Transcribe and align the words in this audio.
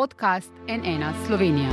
podcast 0.00 0.50
NN 0.68 1.04
Slovenija. 1.26 1.70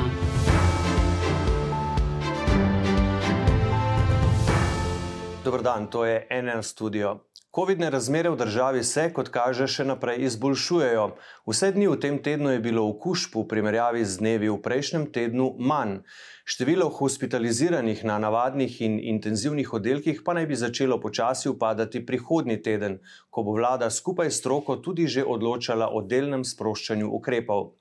Dobro 5.43 5.61
dan, 5.61 5.87
to 5.89 6.05
je 6.05 6.27
NN 6.43 6.63
studio. 6.63 7.19
Covidne 7.55 7.89
razmere 7.89 8.29
v 8.29 8.35
državi 8.35 8.83
se, 8.83 9.07
kot 9.13 9.29
kaže, 9.33 9.65
še 9.71 9.85
naprej 9.87 10.25
izboljšujejo. 10.27 11.05
Vse 11.47 11.69
dni 11.73 11.87
v 11.87 11.95
tem 12.03 12.17
tednu 12.21 12.51
je 12.51 12.59
bilo 12.61 12.83
okužb 12.89 13.37
v 13.39 13.45
primerjavi 13.47 14.03
z 14.05 14.19
dnevi 14.19 14.51
v 14.51 14.57
prejšnjem 14.65 15.07
tednu 15.15 15.47
manj. 15.57 16.01
Število 16.45 16.89
hospitaliziranih 16.99 18.03
na 18.05 18.19
navadnih 18.19 18.75
in 18.85 18.99
intenzivnih 19.13 19.73
oddelkih 19.73 20.19
pa 20.27 20.35
naj 20.35 20.45
bi 20.51 20.59
začelo 20.59 20.99
počasi 20.99 21.49
upadati 21.49 22.03
prihodnji 22.05 22.59
teden, 22.61 22.99
ko 23.31 23.47
bo 23.47 23.55
vlada 23.55 23.89
skupaj 23.89 24.29
s 24.29 24.43
stroko 24.43 24.77
tudi 24.83 25.07
že 25.07 25.25
odločala 25.25 25.89
o 25.89 26.03
delnem 26.03 26.43
sproščanju 26.43 27.09
ukrepov. 27.09 27.73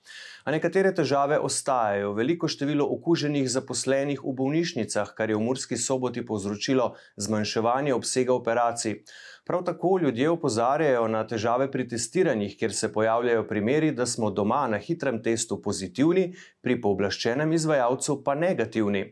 A 0.46 0.52
nekatere 0.54 0.92
težave 0.94 1.40
ostajajo. 1.42 2.12
Veliko 2.14 2.46
število 2.46 2.84
okuženih 2.94 3.48
zaposlenih 3.50 4.20
v 4.22 4.34
bolnišnicah, 4.40 5.08
kar 5.18 5.32
je 5.32 5.34
v 5.34 5.42
Murski 5.42 5.74
soboti 5.74 6.22
povzročilo 6.22 6.92
zmanjševanje 7.18 7.94
obsega 7.94 8.30
operacij. 8.34 9.00
Prav 9.42 9.64
tako 9.66 9.96
ljudje 10.04 10.28
opozarjajo 10.30 11.08
na 11.10 11.24
težave 11.26 11.66
pri 11.70 11.88
testiranjih, 11.88 12.54
kjer 12.60 12.74
se 12.74 12.92
pojavljajo 12.92 13.48
primeri, 13.48 13.90
da 13.90 14.06
smo 14.06 14.30
doma 14.30 14.68
na 14.70 14.78
hitrem 14.78 15.18
testu 15.22 15.58
pozitivni, 15.62 16.28
pri 16.62 16.78
pooblaščenem 16.80 17.52
izvajalcu 17.58 18.20
pa 18.22 18.38
negativni. 18.38 19.02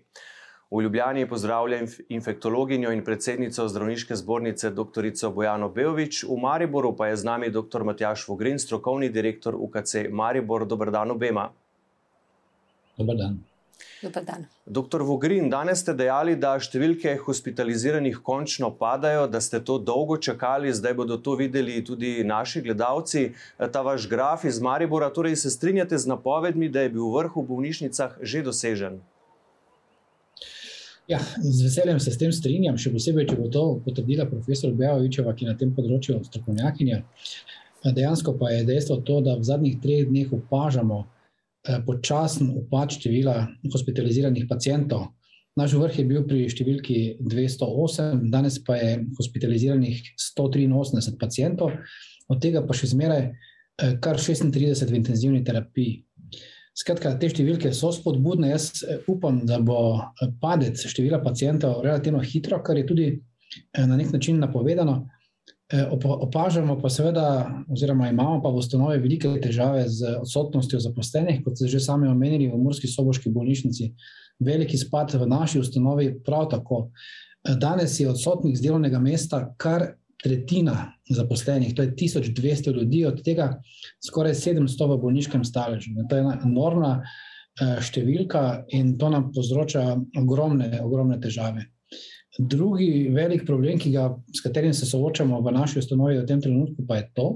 V 0.75 0.81
Ljubljani 0.83 1.29
pozdravlja 1.29 1.77
infektologinjo 2.09 2.91
in 2.93 3.05
predsednico 3.05 3.69
zdravniške 3.69 4.17
zbornice 4.17 4.71
dr. 4.71 5.07
Bojano 5.35 5.69
Bejovič, 5.69 6.25
v 6.25 6.39
Mariboru 6.43 6.97
pa 6.97 7.07
je 7.07 7.17
z 7.17 7.25
nami 7.25 7.51
dr. 7.51 7.85
Matjaš 7.85 8.25
Vogrin, 8.29 8.59
strokovni 8.59 9.09
direktor 9.09 9.55
UKC 9.55 10.11
Maribor. 10.11 10.67
Dobr 10.67 10.91
dan 10.91 11.11
obema. 11.11 11.53
Dobar 12.99 13.17
dan. 13.17 13.39
Dan. 14.03 14.47
Doktor 14.67 15.03
Vogrin, 15.03 15.47
danes 15.51 15.81
ste 15.81 15.95
dejali, 15.95 16.35
da 16.37 16.59
številke 16.59 17.15
hospitaliziranih 17.23 18.19
končno 18.19 18.73
padajo, 18.75 19.29
da 19.31 19.41
ste 19.41 19.63
to 19.65 19.79
dolgo 19.79 20.19
čakali, 20.19 20.75
zdaj 20.75 20.99
bodo 20.99 21.17
to 21.17 21.39
videli 21.39 21.79
tudi 21.87 22.25
naši 22.27 22.67
gledalci. 22.67 23.29
Ta 23.57 23.87
vaš 23.87 24.11
graf 24.11 24.45
iz 24.45 24.59
Maribora, 24.61 25.09
torej 25.15 25.37
se 25.37 25.55
strinjate 25.55 25.99
z 25.99 26.11
napovedmi, 26.11 26.69
da 26.69 26.83
je 26.83 26.97
bil 26.99 27.15
vrh 27.15 27.39
v 27.39 27.47
bolnišnicah 27.55 28.19
že 28.21 28.43
dosežen? 28.43 29.01
Ja, 31.09 31.19
z 31.43 31.63
veseljem 31.63 32.01
se 32.01 32.13
s 32.13 32.19
tem 32.19 32.31
strinjam, 32.33 32.79
še 32.81 32.89
posebej, 32.95 33.27
če 33.29 33.37
bo 33.37 33.51
to 33.53 33.65
potrdila 33.85 34.25
profesor 34.25 34.73
Bejovičeva, 34.73 35.35
ki 35.37 35.45
je 35.45 35.51
na 35.51 35.57
tem 35.61 35.75
področju 35.77 36.23
strokovnjakinja. 36.25 37.03
Dejansko 37.85 38.33
pa 38.41 38.49
je 38.55 38.63
dejstvo 38.65 39.03
to, 39.05 39.19
da 39.27 39.35
v 39.37 39.45
zadnjih 39.45 39.77
treh 39.83 40.07
dneh 40.09 40.33
opažamo 40.33 41.03
eh, 41.05 41.83
počasen 41.85 42.55
upad 42.57 42.97
števila 42.97 43.37
hospitaliziranih 43.75 44.49
pacijentov. 44.49 45.11
Naš 45.61 45.77
vrh 45.77 46.01
je 46.01 46.07
bil 46.09 46.25
pri 46.27 46.47
številki 46.49 46.97
208, 47.21 48.25
danes 48.33 48.57
pa 48.65 48.79
je 48.81 48.97
hospitaliziranih 49.21 50.01
183 50.17 51.21
pacijentov, 51.21 51.77
od 52.33 52.41
tega 52.41 52.65
pa 52.65 52.73
še 52.73 52.95
zmeraj 52.97 53.27
eh, 53.29 53.93
kar 54.01 54.17
36 54.17 54.89
v 54.89 55.03
intenzivni 55.03 55.45
terapiji. 55.45 56.01
Skratka, 56.75 57.13
te 57.23 57.29
številke 57.31 57.71
so 57.71 57.93
spodbudne. 57.95 58.49
Jaz 58.51 58.83
eh, 58.83 59.03
upam, 59.11 59.45
da 59.47 59.61
bo 59.63 59.79
eh, 59.95 60.31
padec 60.43 60.81
števila 60.91 61.21
pacijentov 61.23 61.85
relativno 61.85 62.23
hitro, 62.25 62.59
kar 62.67 62.81
je 62.81 62.87
tudi 62.89 63.07
eh, 63.15 63.85
na 63.87 63.95
nek 63.95 64.11
način 64.15 64.43
napovedano. 64.43 65.05
Opažamo 65.75 66.75
pa 66.79 66.91
seveda, 66.93 67.23
oziroma 67.73 68.11
imamo 68.11 68.37
pa 68.45 68.51
v 68.53 68.61
ustanovi 68.61 68.99
velike 69.01 69.31
težave 69.43 69.87
z 69.91 70.13
odsotnostjo 70.21 70.79
zaposlenih, 70.85 71.41
kot 71.43 71.57
ste 71.57 71.71
že 71.73 71.81
sami 71.83 72.07
omenili 72.07 72.51
v 72.53 72.59
Murski 72.61 72.87
soboški 72.87 73.33
bolnišnici, 73.33 73.89
veliki 74.45 74.79
spad 74.79 75.17
v 75.17 75.27
naši 75.27 75.63
ustanovi 75.65 76.11
prav 76.23 76.51
tako. 76.53 76.91
Danes 77.59 77.97
je 77.99 78.11
odsotnih 78.13 78.55
z 78.55 78.67
delovnega 78.69 79.01
mesta 79.03 79.41
kar 79.57 79.89
tretjina 80.25 80.95
zaposlenih, 81.11 81.75
to 81.77 81.85
je 81.85 81.95
1200 82.01 82.73
ljudi, 82.73 83.05
od 83.07 83.21
tega 83.25 83.51
skoraj 84.07 84.35
700 84.41 84.89
v 84.89 84.99
bolniškem 85.03 85.45
staležu. 85.45 85.93
To 86.09 86.17
je 86.17 86.25
ena 86.25 86.39
enormna 86.47 86.93
eh, 87.03 87.77
številka 87.85 88.65
in 88.73 88.95
to 88.99 89.11
nam 89.13 89.29
povzroča 89.35 89.85
ogromne, 90.21 90.71
ogromne 90.81 91.21
težave. 91.21 91.69
Drugi 92.39 93.11
velik 93.15 93.45
problem, 93.47 93.79
ga, 93.93 94.09
s 94.35 94.43
katerim 94.43 94.73
se 94.75 94.89
soočamo 94.89 95.39
v 95.45 95.53
naši 95.55 95.79
ustanovi 95.85 96.19
v 96.19 96.27
tem 96.27 96.41
trenutku, 96.43 96.87
pa 96.89 96.99
je 96.99 97.11
to, 97.15 97.29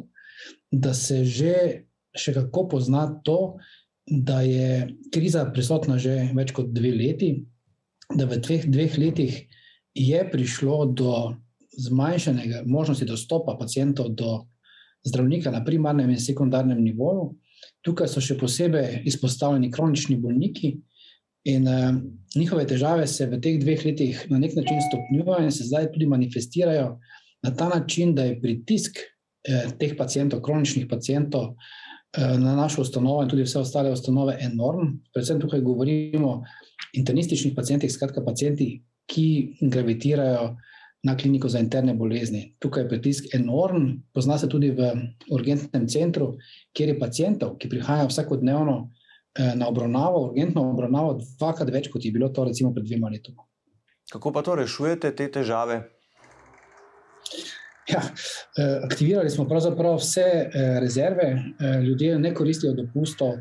da 0.73 0.95
se 0.95 1.23
že 1.25 1.85
še 2.17 2.35
kako 2.35 2.65
pozna 2.73 3.05
to, 3.25 3.59
da 4.09 4.41
je 4.41 4.89
kriza 5.13 5.45
prisotna 5.53 5.99
že 6.01 6.31
več 6.35 6.55
kot 6.57 6.73
dve 6.73 6.95
leti, 6.97 7.31
da 8.09 8.25
v 8.25 8.41
dveh, 8.41 8.65
dveh 8.73 8.97
letih 8.99 9.37
je 9.93 10.25
prišlo 10.33 10.87
do 10.97 11.13
zmanjšanega 11.79 12.63
možnosti 12.67 13.07
dostopa 13.07 13.57
pacijentov 13.59 14.09
do 14.09 14.45
zdravnika 15.07 15.51
na 15.51 15.65
primarnem 15.65 16.11
in 16.11 16.21
sekundarnem 16.21 16.83
nivoju. 16.83 17.33
Tukaj 17.87 18.11
so 18.11 18.21
še 18.21 18.37
posebej 18.39 19.03
izpostavljeni 19.07 19.71
kronični 19.71 20.17
bolniki 20.21 20.77
in 21.49 21.69
uh, 21.69 21.95
njihove 22.37 22.67
težave 22.67 23.07
se 23.07 23.27
v 23.27 23.39
teh 23.41 23.59
dveh 23.63 23.85
letih 23.87 24.25
na 24.31 24.39
nek 24.39 24.57
način 24.57 24.83
stopnjujejo 24.89 25.45
in 25.45 25.55
se 25.55 25.65
zdaj 25.65 25.93
tudi 25.93 26.07
manifestirajo 26.07 26.99
na 27.43 27.55
ta 27.55 27.69
način, 27.69 28.15
da 28.15 28.25
je 28.25 28.41
pritisk 28.41 28.99
eh, 28.99 29.69
teh 29.79 29.95
pacijentov, 29.99 30.41
kroničnih 30.43 30.87
pacijentov 30.91 31.45
eh, 31.53 32.39
na 32.39 32.57
našo 32.57 32.83
ustanovo 32.83 33.23
in 33.23 33.29
tudi 33.29 33.43
vse 33.47 33.59
ostale 33.59 33.93
ustanove 33.93 34.39
enorm. 34.41 34.99
Predvsem 35.15 35.41
tukaj 35.41 35.61
govorimo 35.61 36.29
o 36.29 36.43
internističnih 36.93 37.55
pacijentih, 37.57 37.93
skratka 37.93 38.25
pacijenti, 38.25 38.83
ki 39.07 39.59
gravitirajo 39.61 40.57
na 41.03 41.17
kliniko 41.17 41.49
za 41.49 41.59
interne 41.59 41.95
bolezni. 41.95 42.55
Tukaj 42.59 42.83
je 42.83 42.89
pritisk 42.89 43.35
enormen, 43.35 44.03
pozna 44.15 44.39
se 44.39 44.49
tudi 44.49 44.71
v 44.71 44.91
urgentnem 45.31 45.87
centru, 45.89 46.33
kjer 46.73 46.89
je 46.89 46.99
pacijentov, 46.99 47.57
ki 47.59 47.69
prihajajo 47.69 48.09
vsakodnevno 48.09 48.79
eh, 48.83 49.53
na 49.55 49.69
obravnavo, 49.69 50.25
urgentno 50.31 50.65
obravnavo, 50.71 51.19
dvakrat 51.39 51.71
več, 51.71 51.91
kot 51.93 52.05
je 52.05 52.13
bilo 52.13 52.29
to 52.29 52.45
recimo 52.45 52.73
pred 52.75 52.87
dvema 52.87 53.13
letoma. 53.15 53.47
Kako 54.13 54.33
pa 54.33 54.43
to 54.43 54.57
rešujete, 54.59 55.13
te 55.15 55.29
težave? 55.31 55.83
Ja, 57.89 58.03
eh, 58.03 58.81
aktivirali 58.85 59.31
smo 59.31 59.47
pravzaprav 59.49 60.01
vse 60.01 60.27
eh, 60.27 60.75
rezerve, 60.81 61.31
ljudje 61.85 62.19
ne 62.19 62.35
koristijo 62.35 62.75
dopustov. 62.75 63.39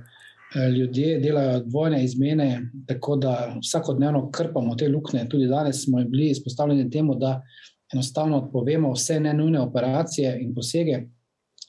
Eh, 0.56 0.70
ljudje 0.70 1.20
delajo 1.20 1.60
dvojne 1.60 2.06
izmene, 2.06 2.62
tako 2.88 3.16
da 3.16 3.60
vsakodnevno 3.64 4.32
krpamo 4.32 4.76
te 4.76 4.88
luknje. 4.88 5.26
Tudi 5.30 5.48
danes 5.48 5.84
smo 5.84 6.04
bili 6.04 6.30
izpostavljeni 6.30 6.90
temu, 6.90 7.16
da 7.16 7.42
enostavno 7.94 8.38
odpovemo 8.38 8.92
vse 8.94 9.20
nenujne 9.20 9.60
operacije 9.60 10.38
in 10.42 10.56
posege, 10.56 11.02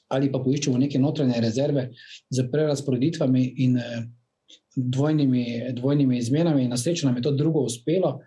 ali 0.07 0.31
pa 0.31 0.39
poiščemo 0.39 0.77
neke 0.77 0.99
notranje 0.99 1.41
rezerve 1.41 1.89
z 2.29 2.47
prerasporeditvami 2.51 3.53
in 3.57 3.77
eh, 3.77 4.01
dvojnimi, 4.75 5.45
dvojnimi 5.73 6.17
izmenami. 6.17 6.67
Na 6.67 6.77
srečo 6.77 7.07
nam 7.07 7.17
je 7.17 7.21
to 7.21 7.31
drugo 7.31 7.59
uspelo. 7.59 8.19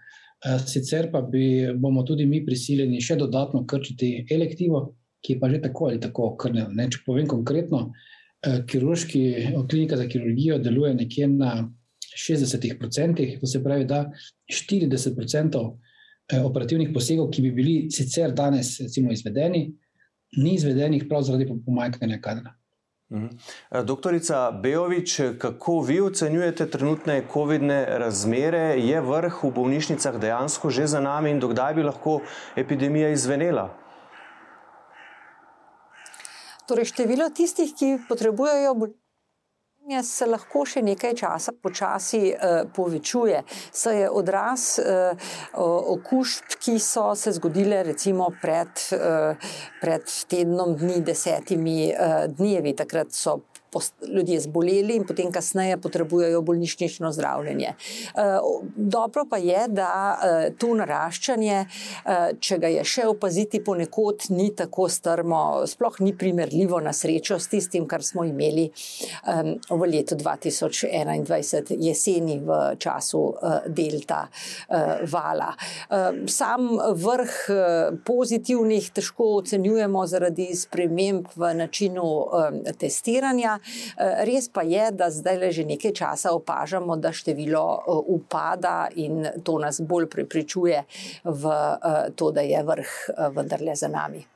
Eh, 0.45 0.59
sicer 0.67 1.11
pa 1.13 1.23
bi, 1.23 1.73
bomo 1.77 2.03
tudi 2.03 2.27
mi 2.27 2.45
prisiljeni 2.47 3.01
še 3.01 3.17
dodatno 3.17 3.65
krčiti 3.67 4.27
elektivo, 4.31 4.91
ki 5.25 5.33
je 5.33 5.41
pa 5.41 5.49
že 5.49 5.63
tako 5.63 5.87
ali 5.89 6.01
tako 6.01 6.35
okrnjena. 6.35 6.91
Če 6.91 7.07
povem 7.07 7.27
konkretno, 7.27 7.89
Eh, 7.89 8.22
kirurški, 8.67 9.23
klinika 9.71 9.97
za 9.97 10.09
kirurgijo 10.09 10.59
deluje 10.59 10.95
nekje 10.95 11.29
na 11.29 11.71
60%, 12.17 13.41
to 13.41 13.47
se 13.47 13.65
pravi, 13.65 13.85
da 13.85 14.11
40% 14.69 15.79
eh, 16.33 16.41
operativnih 16.41 16.91
posegov, 16.95 17.31
ki 17.31 17.43
bi 17.43 17.51
bili 17.51 17.91
sicer 17.91 18.33
danes 18.33 18.81
recimo, 18.81 19.13
izvedeni, 19.13 19.73
ni 20.37 20.55
izvedenih 20.55 21.05
prav 21.09 21.23
zaradi 21.23 21.49
pomanjkanja 21.67 22.21
kadra. 22.21 22.55
Mhm. 23.13 23.27
Eh, 23.71 23.83
doktorica 23.85 24.51
Bejovič, 24.63 25.21
kako 25.39 25.81
vi 25.81 26.01
ocenjujete 26.01 26.67
trenutne 26.71 27.23
COVID-ne 27.33 27.85
razmere? 27.99 28.81
Je 28.81 29.01
vrh 29.01 29.45
v 29.45 29.53
bolnišnicah 29.55 30.21
dejansko 30.21 30.71
že 30.71 30.87
za 30.87 31.01
nami 31.01 31.31
in 31.31 31.41
dokdaj 31.41 31.75
bi 31.75 31.83
lahko 31.83 32.21
epidemija 32.57 33.09
izvenela? 33.09 33.79
Torej, 36.69 36.91
število 36.93 37.29
tistih, 37.35 37.73
ki 37.75 37.97
potrebujejo 38.09 38.75
bolnišnice, 38.75 39.03
se 40.07 40.27
lahko 40.27 40.63
še 40.65 40.83
nekaj 40.87 41.15
časa 41.19 41.53
počasi 41.59 42.31
uh, 42.31 42.71
povečuje. 42.75 43.43
Se 43.75 43.95
je 43.97 44.11
odraz 44.11 44.79
uh, 44.79 45.19
okužb, 45.59 46.55
ki 46.63 46.79
so 46.79 47.15
se 47.19 47.33
zgodile 47.33 47.83
recimo 47.83 48.31
pred, 48.43 48.71
uh, 48.95 49.35
pred 49.81 50.07
tednom 50.31 50.77
dni, 50.79 51.01
desetimi 51.03 51.91
uh, 51.91 52.27
dnevi. 52.31 52.77
Takrat 52.79 53.11
so 53.11 53.41
ljudje 54.15 54.41
zboleli 54.41 54.97
in 54.97 55.07
potem 55.07 55.33
kasneje 55.33 55.77
potrebujejo 55.81 56.43
bolnišnično 56.43 57.13
zdravljenje. 57.13 57.75
Dobro 58.77 59.25
pa 59.31 59.37
je, 59.37 59.65
da 59.69 60.19
to 60.59 60.75
naraščanje, 60.77 61.65
če 62.41 62.59
ga 62.59 62.69
je 62.69 62.85
še 62.85 63.07
opaziti 63.09 63.63
ponekod, 63.65 64.27
ni 64.31 64.51
tako 64.57 64.89
strmo, 64.93 65.67
sploh 65.67 66.01
ni 66.01 66.13
primerljivo 66.19 66.81
na 66.81 66.93
srečo 66.93 67.39
s 67.41 67.49
tistim, 67.49 67.87
kar 67.89 68.05
smo 68.05 68.25
imeli 68.25 68.69
v 69.71 69.89
letu 69.89 70.17
2021 70.21 71.77
jeseni 71.81 72.39
v 72.45 72.61
času 72.79 73.23
delta 73.67 74.27
vala. 75.13 75.53
Sam 76.27 76.69
vrh 76.99 77.39
pozitivnih 78.05 78.91
težko 78.95 79.33
ocenjujemo 79.41 80.07
zaradi 80.07 80.51
sprememb 80.57 81.33
v 81.37 81.55
načinu 81.63 82.07
testiranja. 82.79 83.59
Res 83.99 84.49
pa 84.49 84.63
je, 84.67 84.91
da 84.91 85.11
zdaj 85.11 85.39
le 85.39 85.53
že 85.53 85.65
nekaj 85.69 85.93
časa 85.93 86.33
opažamo, 86.35 86.97
da 86.97 87.13
število 87.13 87.65
upada 88.09 88.89
in 88.97 89.27
to 89.45 89.59
nas 89.59 89.81
bolj 89.81 90.09
prepričuje 90.11 90.85
v 91.25 91.57
to, 92.17 92.31
da 92.31 92.41
je 92.41 92.63
vrh 92.63 92.93
vendarle 93.37 93.77
za 93.77 93.89
nami. 93.89 94.32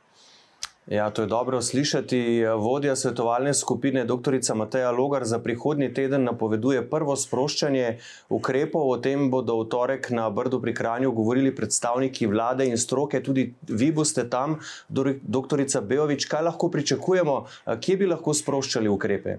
Ja, 0.86 1.10
to 1.10 1.22
je 1.22 1.26
dobro 1.26 1.62
slišati. 1.62 2.44
Vodja 2.58 2.96
svetovalne 2.96 3.54
skupine, 3.54 4.04
dr. 4.04 4.38
Mateja 4.54 4.90
Logar, 4.90 5.24
za 5.24 5.38
prihodnji 5.38 5.94
teden 5.94 6.24
napoveduje 6.24 6.84
prvo 6.90 7.16
sproščanje 7.16 7.98
ukrepov. 8.28 8.90
O 8.90 8.98
tem 9.02 9.26
bodo 9.30 9.56
v 9.58 9.66
torek 9.66 10.10
na 10.14 10.28
Brdu 10.30 10.60
pri 10.62 10.74
Kranju 10.74 11.10
govorili 11.12 11.54
predstavniki 11.54 12.30
vlade 12.30 12.68
in 12.70 12.78
stroke. 12.78 13.18
Tudi 13.22 13.48
vi 13.66 13.90
boste 13.92 14.28
tam, 14.30 14.60
dr. 14.88 15.66
Bejovič. 15.82 16.28
Kaj 16.30 16.46
lahko 16.52 16.70
pričakujemo, 16.70 17.36
kje 17.82 17.96
bi 17.96 18.06
lahko 18.06 18.34
sproščali 18.34 18.88
ukrepe? 18.88 19.38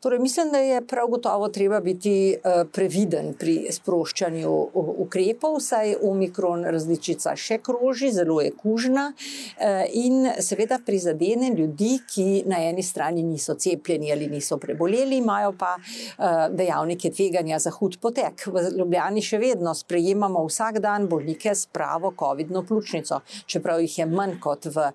Torej, 0.00 0.18
mislim, 0.18 0.50
da 0.50 0.58
je 0.58 0.86
prav 0.86 1.06
gotovo 1.06 1.48
treba 1.48 1.80
biti 1.80 2.36
uh, 2.36 2.68
previden 2.72 3.32
pri 3.38 3.66
sproščanju 3.70 4.50
ukrepov, 4.74 5.56
saj 5.60 5.96
omikron 6.06 6.62
različica 6.70 7.32
še 7.34 7.56
kroži, 7.66 8.12
zelo 8.14 8.36
je 8.40 8.52
kužna 8.54 9.08
uh, 9.10 9.82
in 9.90 10.28
seveda 10.38 10.78
prizadene 10.86 11.50
ljudi, 11.50 11.96
ki 12.14 12.44
na 12.46 12.60
eni 12.68 12.82
strani 12.86 13.24
niso 13.26 13.56
cepljeni 13.58 14.12
ali 14.12 14.28
niso 14.30 14.60
preboleli, 14.62 15.18
imajo 15.18 15.56
pa 15.58 15.72
uh, 15.80 16.46
dejavnike 16.54 17.10
tveganja 17.10 17.58
za 17.58 17.74
hud 17.74 17.98
potek. 17.98 18.46
V 18.46 18.64
Ljubljani 18.78 19.22
še 19.22 19.42
vedno 19.42 19.74
sprejemamo 19.74 20.44
vsak 20.46 20.78
dan 20.78 21.08
bolnike 21.10 21.56
s 21.58 21.66
pravo 21.66 22.12
COVID-no 22.14 22.62
pljučnico, 22.62 23.18
čeprav 23.50 23.82
jih 23.82 23.98
je 23.98 24.06
manj 24.06 24.38
kot 24.38 24.70
v, 24.70 24.92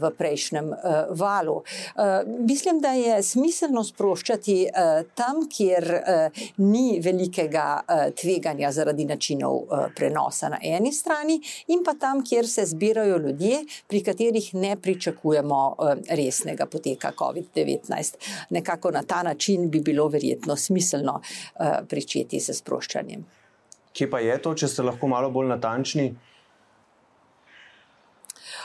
v 0.00 0.14
prejšnjem 0.16 0.72
valu. 1.20 1.60
Mislim, 2.48 2.80
da 2.80 2.96
je 2.96 3.20
smiselno 3.26 3.84
sproščati 3.84 4.21
sproščati 4.22 4.56
uh, 4.70 5.02
tam, 5.14 5.48
kjer 5.50 5.84
uh, 5.92 6.42
ni 6.58 7.00
velikega 7.02 7.82
uh, 7.82 8.14
tveganja 8.14 8.70
zaradi 8.72 9.04
načinov 9.04 9.66
prenosa 9.96 10.48
na 10.48 10.58
eni 10.62 10.92
strani, 10.92 11.40
in 11.68 11.82
pa 11.84 11.94
tam, 11.98 12.22
kjer 12.24 12.46
se 12.46 12.64
zbirajo 12.66 13.18
ljudje, 13.18 13.64
pri 13.88 14.02
katerih 14.02 14.54
ne 14.54 14.76
pričakujemo 14.76 15.76
resnega 16.10 16.66
poteka 16.66 17.12
COVID-19. 17.18 18.16
Nekako 18.50 18.90
na 18.90 19.02
ta 19.02 19.22
način 19.22 19.70
bi 19.70 19.80
bilo 19.80 20.08
verjetno 20.08 20.56
smiselno 20.56 21.20
pričeti 21.88 22.40
s 22.40 22.58
sproščanjem. 22.58 23.24
Kje 23.92 24.10
pa 24.10 24.20
je 24.20 24.38
to, 24.42 24.54
če 24.54 24.68
ste 24.68 24.82
lahko 24.82 25.08
malo 25.08 25.30
bolj 25.30 25.48
natančni? 25.52 26.12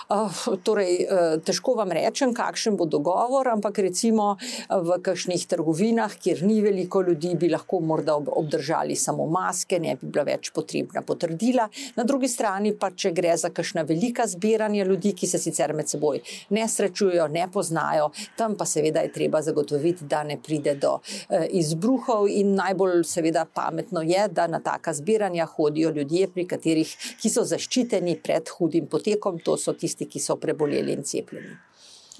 Uh, 0.08 0.32
torej, 0.64 1.04
uh, 1.04 1.36
težko 1.44 1.74
vam 1.76 1.90
rečem, 1.92 2.32
kakšen 2.32 2.78
bo 2.80 2.86
dogovor, 2.88 3.50
ampak 3.52 3.82
recimo 3.84 4.38
uh, 4.40 4.78
v 4.80 4.96
kakšnih 5.04 5.42
trgovinah, 5.52 6.14
kjer 6.16 6.46
ni 6.48 6.62
veliko 6.64 7.02
ljudi, 7.04 7.34
bi 7.36 7.50
lahko 7.52 7.82
morda 7.84 8.16
ob 8.16 8.30
obdržali 8.32 8.96
samo 8.96 9.26
maske, 9.28 9.82
ne 9.84 9.98
bi 10.00 10.08
bila 10.08 10.24
več 10.30 10.54
potrebna 10.56 11.04
potrdila. 11.04 11.66
Na 11.98 12.06
drugi 12.08 12.30
strani 12.32 12.72
pa, 12.80 12.94
če 12.96 13.12
gre 13.12 13.34
za 13.36 13.52
kakšna 13.52 13.84
velika 13.90 14.24
zbiranja 14.32 14.86
ljudi, 14.88 15.12
ki 15.12 15.28
se 15.28 15.42
sicer 15.44 15.74
med 15.76 15.92
seboj 15.92 16.22
ne 16.56 16.64
srečujejo, 16.72 17.28
ne 17.28 17.44
poznajo, 17.52 18.08
tam 18.40 18.56
pa 18.56 18.64
seveda 18.64 19.04
je 19.04 19.12
treba 19.12 19.44
zagotoviti, 19.44 20.08
da 20.08 20.24
ne 20.24 20.40
pride 20.40 20.78
do 20.80 20.94
uh, 21.02 21.44
izbruhov 21.52 22.30
in 22.32 22.56
najbolj 22.56 23.04
seveda 23.12 23.44
pametno 23.44 24.06
je, 24.08 24.24
da 24.32 24.48
na 24.48 24.64
taka 24.64 24.96
zbiranja 24.96 25.52
hodijo 25.58 25.92
ljudje, 25.92 26.32
pri 26.32 26.48
katerih, 26.48 26.96
ki 27.20 27.36
so 27.36 27.44
zaščiteni 27.44 28.16
pred 28.24 28.56
hudim 28.56 28.88
potekom, 28.88 29.44
to 29.44 29.60
so 29.60 29.76
tisti, 29.76 29.97
tisti, 29.98 30.10
ki 30.10 30.20
so 30.20 30.38
preboleli 30.38 30.94
in 30.94 31.04
cepljeni. 31.04 31.58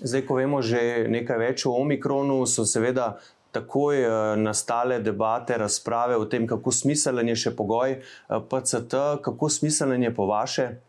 Zdaj, 0.02 0.26
ko 0.26 0.36
vemo 0.36 0.62
že 0.62 1.08
nekaj 1.10 1.38
več 1.38 1.66
o 1.66 1.74
omikronu, 1.74 2.46
so 2.46 2.66
seveda 2.66 3.18
takoj 3.52 4.04
uh, 4.06 4.36
nastale 4.38 5.00
debate, 5.00 5.58
razprave 5.58 6.18
o 6.18 6.26
tem, 6.26 6.48
kako 6.48 6.72
smiselen 6.72 7.28
je 7.30 7.36
še 7.36 7.56
pogoj 7.56 7.98
eh, 7.98 8.02
PCT, 8.50 9.22
kako 9.24 9.50
smiselen 9.50 10.04
je 10.04 10.14
po 10.14 10.28
vaše. 10.28 10.82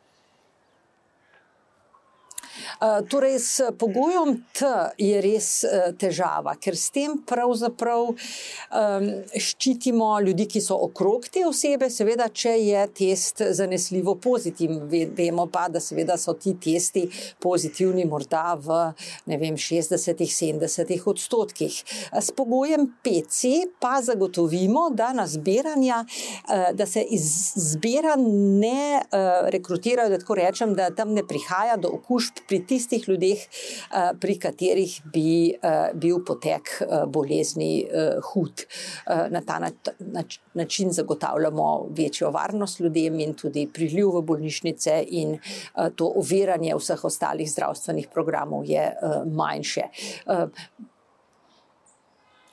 Eh, 2.80 3.02
torej, 3.08 3.38
s 3.38 3.62
pogojem 3.78 4.44
T 4.52 4.66
je 4.98 5.20
res 5.22 5.64
eh, 5.64 5.90
težava, 5.98 6.54
ker 6.60 6.76
s 6.78 6.92
tem 6.94 7.16
pravzaprav 7.26 8.12
um, 8.12 9.08
ščitimo 9.34 10.10
ljudi, 10.22 10.46
ki 10.50 10.62
so 10.62 10.76
okrog 10.86 11.26
te 11.32 11.42
osebe, 11.46 11.88
seveda, 11.90 12.28
če 12.30 12.54
je 12.58 12.84
test 13.00 13.42
zanesljivo 13.58 14.14
pozitiven. 14.22 14.84
Vemo 14.88 15.48
pa, 15.50 15.66
da 15.72 15.82
seveda 15.82 16.16
so 16.20 16.36
ti 16.38 16.54
testi 16.60 17.06
pozitivni 17.42 18.06
morda 18.08 18.54
v 18.54 18.78
vem, 19.26 19.58
60-70 19.58 20.94
odstotkih. 21.10 21.80
Eh, 22.12 22.20
s 22.22 22.30
pogojem 22.30 22.86
PC 23.02 23.66
pa 23.82 23.98
zagotovimo, 24.02 24.88
da 24.94 25.12
na 25.12 25.26
zbiranja, 25.26 26.04
da 26.74 26.86
se 26.86 27.02
iz 27.02 27.26
zbiranj 27.56 28.24
ne 28.60 29.02
rekrutirajo, 29.52 30.10
da 30.12 30.18
tako 30.18 30.36
rečem, 30.38 30.74
da 30.74 30.90
tam 30.94 31.12
ne 31.16 31.24
prihaja 31.26 31.76
do 31.76 31.90
okužb 31.98 32.42
pri 32.48 32.62
tistih 32.66 33.04
ljudeh, 33.08 33.38
eh, 33.38 34.10
pri 34.20 34.38
katerih 34.38 34.94
bi 35.12 35.54
bil 35.94 36.22
potek 36.24 36.70
bolezni 37.06 37.88
hud. 38.32 38.64
Na 39.30 39.40
ta 39.40 39.58
način 40.54 40.92
zagotavljamo 40.92 41.88
večjo 41.90 42.30
varnost 42.30 42.80
ljudem 42.80 43.20
in 43.20 43.34
tudi 43.34 43.66
priljiv 43.72 44.10
v 44.16 44.22
bolnišnice, 44.22 45.04
in 45.08 45.38
to 45.96 46.12
oviranje 46.16 46.74
vseh 46.78 47.04
ostalih 47.04 47.50
zdravstvenih 47.50 48.08
programov 48.14 48.64
je 48.66 48.92
manjše. 49.26 49.88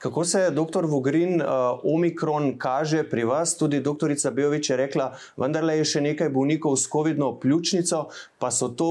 Kako 0.06 0.24
se, 0.25 0.51
doktor 0.51 0.86
Vogrin, 0.86 1.42
omikron 1.83 2.57
kaže 2.57 3.00
pri 3.09 3.24
vas? 3.25 3.56
Tudi 3.57 3.80
doktorica 3.81 4.30
Bejovič 4.31 4.69
je 4.69 4.77
rekla, 4.77 5.07
vendarle 5.33 5.80
je 5.80 5.88
še 5.95 6.01
nekaj 6.06 6.30
bolnikov 6.30 6.75
s 6.77 6.86
COVID-no 6.94 7.31
pljučnico, 7.42 8.03
pa 8.38 8.51
so 8.53 8.69
to 8.69 8.89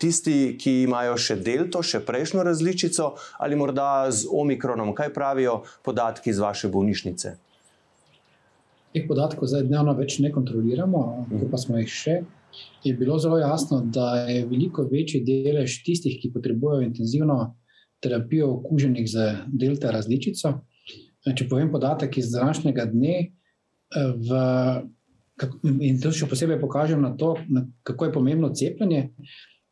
tisti, 0.00 0.56
ki 0.60 0.82
imajo 0.86 1.18
še 1.20 1.36
delto, 1.44 1.82
še 1.84 2.00
prejšnjo 2.06 2.44
različico, 2.46 3.12
ali 3.38 3.58
morda 3.58 4.08
z 4.10 4.28
omikronom, 4.32 4.94
kaj 4.96 5.12
pravijo 5.14 5.60
podatki 5.86 6.32
iz 6.32 6.40
vaše 6.42 6.72
bolnišnice? 6.72 7.36
Teh 8.90 9.06
podatkov 9.06 9.46
zdaj 9.52 9.68
dnevno 9.68 9.94
več 9.98 10.18
ne 10.18 10.32
kontroliramo, 10.34 11.02
pa 11.52 11.60
smo 11.60 11.78
jih 11.78 11.90
še. 11.94 12.20
Je 12.82 12.90
bilo 12.98 13.20
zelo 13.22 13.38
jasno, 13.38 13.78
da 13.84 14.24
je 14.26 14.42
veliko 14.50 14.82
večji 14.90 15.20
delež 15.22 15.82
tistih, 15.86 16.16
ki 16.18 16.32
potrebujejo 16.34 16.88
intenzivno 16.88 17.36
terapijo, 18.02 18.48
okuženih 18.56 19.06
z 19.06 19.26
delta 19.46 19.92
različico. 19.94 20.56
Če 21.22 21.46
povem 21.46 21.70
podatek 21.70 22.16
iz 22.18 22.32
današnjega 22.32 22.88
dne, 22.90 23.14
v, 23.94 24.40
in 25.82 26.00
to 26.00 26.12
še 26.14 26.28
posebej 26.30 26.60
pokažem 26.62 27.02
na 27.02 27.12
to, 27.16 27.34
kako 27.86 28.08
je 28.08 28.14
pomembno 28.14 28.50
cepljenje. 28.54 29.10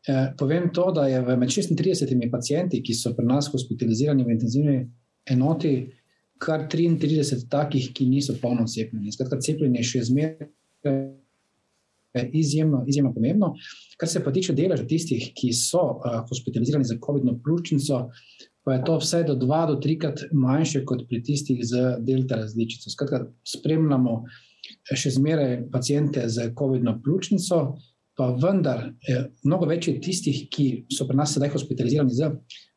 Eh, 0.08 0.32
povem 0.38 0.70
to, 0.72 0.92
da 0.92 1.06
je 1.06 1.36
med 1.36 1.48
36 1.48 2.30
pacijenti, 2.30 2.80
ki 2.82 2.94
so 2.96 3.12
pri 3.16 3.26
nas 3.28 3.50
hospitalizirani 3.52 4.24
v 4.24 4.32
intenzivni 4.32 4.76
enoti, 5.28 5.72
kar 6.40 6.64
33 6.72 7.44
takih, 7.50 7.90
ki 7.92 8.06
niso 8.08 8.38
polno 8.40 8.64
cepljeni. 8.64 9.12
Skratka, 9.12 9.40
cepljenje 9.44 9.82
je 9.82 9.88
še 9.90 10.02
zmeraj 10.08 10.94
izjemno, 12.32 12.84
izjemno 12.88 13.12
pomembno. 13.12 13.50
Kar 14.00 14.08
se 14.08 14.22
pa 14.24 14.32
tiče 14.32 14.54
deleža 14.56 14.86
tistih, 14.88 15.26
ki 15.36 15.52
so 15.52 15.82
uh, 15.98 16.22
hospitalizirani 16.30 16.88
za 16.88 16.96
COVID-19 17.02 17.42
pljučnico, 17.44 18.00
pa 18.64 18.78
je 18.78 18.84
to 18.86 18.96
vse 19.02 19.22
do 19.28 19.36
2 19.42 19.60
do 19.74 19.76
3 19.84 19.98
krat 20.00 20.24
manjše 20.32 20.86
kot 20.88 21.04
pri 21.10 21.20
tistih 21.26 21.60
z 21.60 21.98
delta 22.06 22.40
različico. 22.40 22.88
Skratka, 22.94 23.26
spremljamo 23.44 24.22
še 24.88 25.12
zmeraj 25.18 25.68
pacijente 25.72 26.24
z 26.32 26.48
COVID-19 26.56 27.04
pljučnico 27.04 27.60
pa 28.18 28.32
vendar, 28.34 28.80
eh, 29.08 29.28
mnogo 29.46 29.68
več 29.70 29.88
je 29.88 30.00
tistih, 30.02 30.40
ki 30.50 30.66
so 30.90 31.06
pri 31.06 31.20
nas 31.20 31.36
sedaj 31.36 31.52
hospitalizirani 31.54 32.14
za 32.14 32.32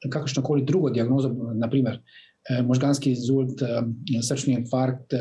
kakršno 0.05 0.43
koli 0.45 0.65
drugo 0.65 0.91
diagnozo, 0.93 1.31
naprimer 1.57 1.98
eh, 1.98 2.62
možganski 2.62 3.15
inzult, 3.15 3.62
eh, 3.65 3.81
srčni 4.21 4.53
infarkt, 4.60 5.17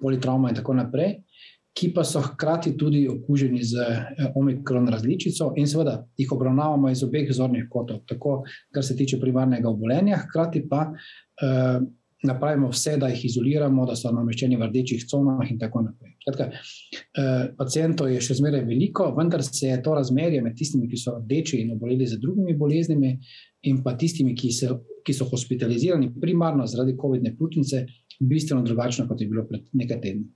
politrauma 0.00 0.50
in 0.50 0.56
tako 0.56 0.74
naprej, 0.76 1.18
ki 1.76 1.92
pa 1.94 2.02
so 2.04 2.20
hkrati 2.24 2.74
tudi 2.76 3.04
okuženi 3.08 3.60
z 3.64 3.84
omikron 4.36 4.88
različico, 4.92 5.52
in 5.56 5.68
seveda 5.70 5.94
jih 6.18 6.32
obravnavamo 6.34 6.90
iz 6.90 7.04
obeh 7.06 7.30
zornih 7.32 7.68
kotov, 7.70 8.02
tako 8.08 8.42
kar 8.74 8.84
se 8.84 8.96
tiče 8.96 9.20
primarnega 9.20 9.70
obolenja, 9.70 10.18
hkrati 10.26 10.64
pa 10.68 10.82
uh, 10.90 11.86
napravimo 12.22 12.68
vse, 12.72 12.96
da 12.98 13.08
jih 13.12 13.24
izoliramo, 13.28 13.84
da 13.86 13.94
so 13.96 14.10
nameščeni 14.14 14.56
v 14.58 14.68
rdečih 14.70 15.04
conah 15.10 15.50
in 15.50 15.58
tako 15.58 15.84
naprej. 15.84 16.16
Kratka, 16.24 16.48
uh, 16.50 17.44
pacijentov 17.58 18.10
je 18.10 18.22
še 18.24 18.38
zmeraj 18.40 18.64
veliko, 18.66 19.10
vendar 19.16 19.44
se 19.46 19.68
je 19.68 19.78
to 19.82 19.94
razmerje 19.94 20.42
med 20.42 20.56
tistimi, 20.58 20.88
ki 20.90 20.98
so 20.98 21.18
rdeči 21.20 21.62
in 21.62 21.76
oboleli 21.76 22.08
za 22.10 22.18
drugimi 22.18 22.56
boleznimi, 22.58 23.14
in 23.70 23.82
pa 23.82 23.94
tistimi, 23.98 24.34
ki, 24.38 24.50
se, 24.54 24.70
ki 25.06 25.14
so 25.14 25.28
hospitalizirani 25.30 26.12
primarno 26.20 26.66
zaradi 26.66 26.96
COVID-19 26.98 27.38
pljučnice, 27.38 27.84
bistveno 28.20 28.64
drugačno, 28.66 29.06
kot 29.08 29.20
je 29.20 29.28
bilo 29.30 29.46
pred 29.46 29.66
nekaj 29.72 30.00
tedni. 30.02 30.26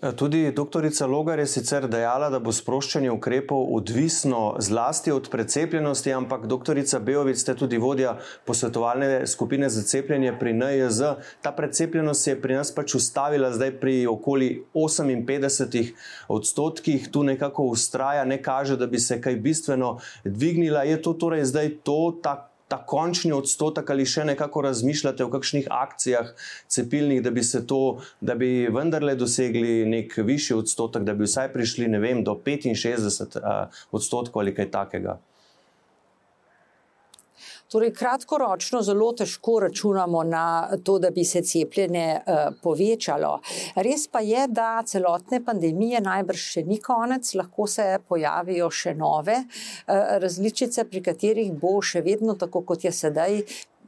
Tudi 0.00 0.52
doktorica 0.52 1.06
Logar 1.06 1.38
je 1.38 1.46
sicer 1.46 1.84
dejala, 1.88 2.30
da 2.32 2.38
bo 2.40 2.54
sproščanje 2.56 3.10
ukrepov 3.12 3.66
odvisno 3.76 4.54
zlasti 4.56 5.12
od 5.12 5.26
precepljenosti, 5.28 6.14
ampak 6.16 6.46
doktorica 6.48 7.02
Bejovic 7.04 7.36
ste 7.36 7.52
tudi 7.54 7.76
vodja 7.76 8.14
posvetovalne 8.48 9.26
skupine 9.28 9.68
za 9.68 9.82
cepljenje 9.84 10.32
pri 10.40 10.54
NJZ. 10.56 11.10
Ta 11.44 11.52
precepljenost 11.52 12.24
se 12.24 12.30
je 12.30 12.40
pri 12.40 12.56
nas 12.56 12.72
pač 12.72 12.94
ustavila 12.96 13.52
zdaj 13.52 13.74
pri 13.80 14.06
okoli 14.08 14.48
58 14.72 15.92
odstotkih, 16.28 17.10
tu 17.12 17.22
nekako 17.22 17.68
ustraja, 17.68 18.24
ne 18.24 18.40
kaže, 18.42 18.80
da 18.80 18.86
bi 18.86 18.98
se 18.98 19.20
kaj 19.20 19.36
bistveno 19.36 19.98
dvignila. 20.24 20.88
Je 20.88 21.02
to 21.02 21.12
torej 21.12 21.44
zdaj 21.44 21.74
to, 21.84 22.16
ta 22.22 22.49
ta 22.70 22.78
končni 22.86 23.32
odstotek 23.34 23.90
ali 23.90 24.06
še 24.06 24.24
nekako 24.28 24.62
razmišljate 24.68 25.24
o 25.26 25.30
kakšnih 25.32 25.66
akcijah 25.74 26.30
cepilnih, 26.70 27.22
da 27.22 27.32
bi 27.34 27.42
se 27.42 27.64
to, 27.66 27.98
da 28.20 28.36
bi 28.38 28.68
vendarle 28.70 29.16
dosegli 29.18 29.82
nek 29.90 30.14
višji 30.16 30.60
odstotek, 30.62 31.02
da 31.08 31.16
bi 31.18 31.26
vsaj 31.26 31.50
prišli, 31.54 31.90
ne 31.90 31.98
vem, 32.02 32.22
do 32.24 32.36
65 32.46 33.40
odstotkov 33.90 34.44
ali 34.44 34.54
kaj 34.54 34.70
takega? 34.70 35.18
Torej, 37.70 37.92
kratkoročno 37.94 38.80
zelo 38.82 39.12
težko 39.14 39.60
računamo 39.62 40.24
na 40.26 40.76
to, 40.84 40.96
da 40.98 41.10
bi 41.14 41.22
se 41.24 41.42
cepljenje 41.42 42.06
uh, 42.18 42.38
povečalo. 42.62 43.36
Res 43.76 44.08
pa 44.10 44.20
je, 44.26 44.48
da 44.50 44.82
celotne 44.82 45.38
pandemije 45.46 46.00
najbrž 46.02 46.46
še 46.54 46.64
ni 46.66 46.80
konec, 46.82 47.30
lahko 47.38 47.68
se 47.70 47.84
pojavijo 48.08 48.72
še 48.74 48.96
nove 48.98 49.36
uh, 49.44 49.94
različice, 50.24 50.88
pri 50.90 51.04
katerih 51.12 51.52
bo 51.62 51.76
še 51.78 52.02
vedno 52.02 52.34
tako, 52.34 52.64
kot 52.72 52.88
je 52.88 52.92
sedaj. 53.02 53.38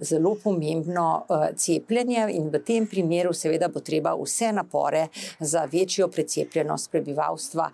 Zelo 0.03 0.37
pomembno 0.45 1.09
uh, 1.27 1.45
cepljenje, 1.59 2.29
in 2.39 2.49
v 2.55 2.63
tem 2.63 2.87
primeru, 2.87 3.35
seveda, 3.35 3.67
bo 3.67 3.83
treba 3.83 4.15
vse 4.19 4.55
napore 4.55 5.09
za 5.41 5.67
večjo 5.67 6.07
precepljenost 6.07 6.91
prebivalstva 6.95 7.69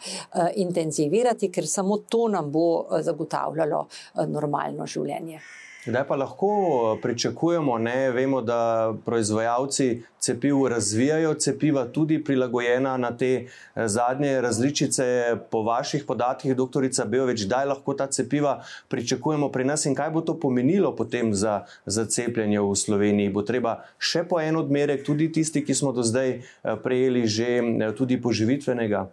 intenzivirati, 0.57 1.53
ker 1.53 1.69
samo 1.69 2.01
to 2.09 2.27
nam 2.33 2.49
bo 2.53 2.67
zagotavljalo 3.05 3.87
normalno 4.33 4.89
življenje. 4.89 5.41
Kdaj 5.89 6.05
pa 6.05 6.17
lahko 6.17 6.49
eh, 6.49 7.01
pričakujemo, 7.03 7.79
ne 7.79 8.11
vemo, 8.11 8.43
da 8.43 8.95
proizvajalci 9.05 10.03
cepiv 10.19 10.67
razvijajo 10.67 11.35
cepiva, 11.35 11.87
tudi 11.89 12.19
prilagojena 12.25 12.97
na 12.97 13.17
te 13.17 13.31
eh, 13.35 13.89
zadnje 13.89 14.41
različice, 14.41 15.37
po 15.51 15.63
vaših 15.63 16.05
podatkih, 16.05 16.57
doktorica 16.57 17.05
Bejovič, 17.05 17.47
kdaj 17.47 17.67
lahko 17.67 17.95
ta 17.95 18.07
cepiva 18.07 18.63
pričakujemo 18.89 19.49
pri 19.49 19.65
nas 19.65 19.87
in 19.87 19.95
kaj 19.95 20.11
bo 20.11 20.21
to 20.21 20.35
pomenilo 20.41 20.93
potem 20.97 21.33
za, 21.35 21.63
za 21.87 22.05
cepljenje 22.05 22.61
v 22.61 22.75
Sloveniji? 22.77 23.33
Bo 23.33 23.43
treba 23.43 23.79
še 23.99 24.27
po 24.29 24.43
en 24.45 24.61
odmerek, 24.61 25.07
tudi 25.09 25.33
tisti, 25.33 25.65
ki 25.65 25.75
smo 25.75 25.93
do 25.97 26.05
zdaj 26.05 26.35
eh, 26.37 26.43
prejeli 26.85 27.25
že 27.27 27.49
tudi 27.97 28.21
poživitvenega? 28.21 29.09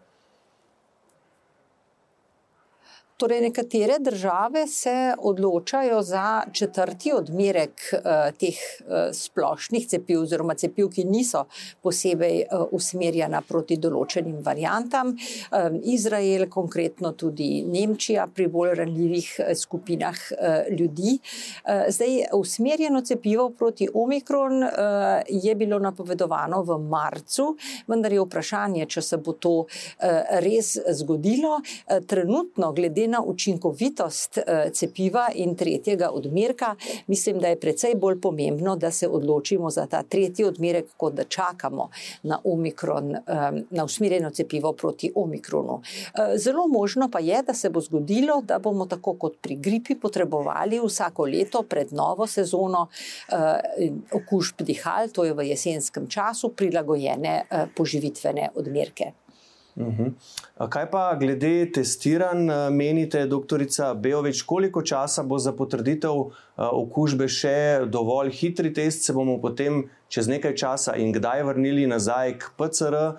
Torej, 3.18 3.42
nekatere 3.42 3.96
države 4.00 4.68
se 4.68 5.14
odločajo 5.18 6.02
za 6.02 6.44
četrti 6.54 7.14
odmerek 7.14 7.72
uh, 7.94 8.00
teh 8.40 8.58
uh, 8.80 8.96
splošnih 9.14 9.88
cepiv, 9.88 10.20
oziroma 10.22 10.54
cepiv, 10.56 10.90
ki 10.92 11.06
niso 11.08 11.46
posebej 11.82 12.42
uh, 12.44 12.66
usmerjena 12.76 13.40
proti 13.48 13.78
določenim 13.80 14.42
variantam. 14.44 15.14
Um, 15.16 15.78
Izrael, 15.84 16.44
konkretno 16.52 17.14
tudi 17.16 17.64
Nemčija, 17.64 18.26
pri 18.28 18.50
bolj 18.52 18.74
ranljivih 18.82 19.32
skupinah 19.62 20.20
uh, 20.36 20.76
ljudi. 20.76 21.16
Uh, 21.16 21.86
zdaj, 21.88 22.18
usmerjeno 22.36 23.00
cepivo 23.02 23.48
proti 23.56 23.88
omikron 23.94 24.60
uh, 24.64 24.74
je 25.30 25.56
bilo 25.56 25.80
napovedovano 25.80 26.66
v 26.68 26.80
marcu, 26.84 27.48
vendar 27.88 28.12
je 28.12 28.28
vprašanje, 28.28 28.92
če 28.92 29.08
se 29.14 29.24
bo 29.24 29.40
to 29.40 29.56
uh, 29.64 30.38
res 30.44 30.76
zgodilo. 31.00 31.62
Uh, 31.64 32.04
trenutno, 32.04 32.74
glede 32.76 33.05
na 33.08 33.22
učinkovitost 33.22 34.38
eh, 34.38 34.70
cepiva 34.74 35.28
in 35.36 35.56
tretjega 35.56 36.10
odmerka, 36.10 36.76
mislim, 37.08 37.40
da 37.40 37.48
je 37.48 37.60
precej 37.60 37.96
bolj 37.96 38.22
pomembno, 38.22 38.76
da 38.76 38.92
se 38.92 39.08
odločimo 39.08 39.70
za 39.70 39.86
ta 39.86 40.04
tretji 40.04 40.46
odmerek, 40.46 40.86
kot 40.98 41.14
da 41.14 41.24
čakamo 41.24 41.90
na, 42.24 42.40
omikron, 42.44 43.16
na 43.70 43.84
usmerjeno 43.84 44.30
cepivo 44.30 44.74
proti 44.74 45.12
omikronu. 45.16 45.82
Eh, 45.82 46.38
zelo 46.38 46.68
možno 46.68 47.10
pa 47.12 47.20
je, 47.20 47.42
da 47.44 47.54
se 47.54 47.70
bo 47.70 47.82
zgodilo, 47.82 48.42
da 48.42 48.60
bomo 48.60 48.86
tako 48.86 49.14
kot 49.14 49.38
pri 49.42 49.56
gripi 49.56 49.96
potrebovali 49.96 50.80
vsako 50.80 51.26
leto 51.26 51.64
pred 51.64 51.94
novo 51.94 52.28
sezono 52.28 52.88
eh, 53.32 53.90
okužb 54.12 54.62
dihal, 54.62 55.10
to 55.10 55.24
je 55.24 55.34
v 55.34 55.50
jesenskem 55.50 56.08
času, 56.08 56.50
prilagojene 56.50 57.44
poživitvene 57.76 58.50
odmerke. 58.56 59.25
Uhum. 59.76 60.14
Kaj 60.56 60.86
pa 60.92 61.04
glede 61.20 61.66
testiranj, 61.76 62.48
menite, 62.72 63.26
doktorica 63.28 63.94
Bejovič, 63.94 64.42
koliko 64.48 64.82
časa 64.82 65.24
bo 65.24 65.40
za 65.40 65.52
potrditev 65.52 66.22
okužbe 66.56 67.28
še 67.28 67.58
dovolj 67.92 68.32
hitri 68.38 68.72
test, 68.74 69.04
se 69.04 69.14
bomo 69.14 69.36
potem 69.44 69.84
čez 70.08 70.28
nekaj 70.28 70.56
časa 70.56 70.96
in 70.96 71.14
kdaj 71.14 71.44
vrnili 71.44 71.88
nazaj 71.88 72.38
k 72.40 72.52
PCR 72.58 72.96
eh, 72.96 73.14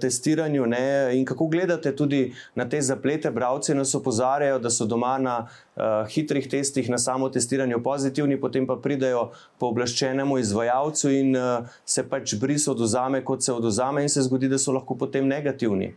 testiranju? 0.00 0.66
Ne? 0.66 1.18
In 1.18 1.24
kako 1.24 1.46
gledate 1.46 1.96
tudi 1.96 2.32
na 2.54 2.68
te 2.68 2.80
zaplete? 2.80 3.30
Bravci 3.30 3.74
nas 3.74 3.94
opozarjajo, 3.94 4.58
da 4.58 4.70
so 4.70 4.86
doma 4.86 5.18
na 5.18 5.36
uh, 5.44 6.06
hitrih 6.08 6.48
testih, 6.48 6.90
na 6.90 6.98
samo 6.98 7.28
testiranju 7.28 7.82
pozitivni, 7.82 8.40
potem 8.40 8.66
pa 8.66 8.76
pridejo 8.76 9.30
po 9.58 9.70
oblaščenemu 9.72 10.38
izvajalcu 10.38 11.10
in 11.12 11.36
uh, 11.36 11.68
se 11.84 12.04
pač 12.08 12.34
bris 12.40 12.68
oduzame, 12.68 13.24
kot 13.24 13.42
se 13.42 13.52
oduzame, 13.52 14.02
in 14.02 14.08
se 14.08 14.22
zgodi, 14.22 14.48
da 14.48 14.58
so 14.58 14.72
lahko 14.72 14.96
potem 14.98 15.26
negativni. 15.28 15.94